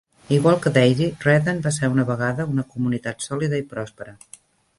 Igual 0.37 0.55
que 0.61 0.71
Daisy, 0.77 1.09
Redden 1.25 1.61
va 1.67 1.73
ser, 1.75 1.91
una 1.97 2.07
vegada, 2.07 2.47
una 2.55 2.67
comunitat 2.73 3.27
sòlida 3.29 3.61
i 3.63 3.69
pròspera. 3.77 4.19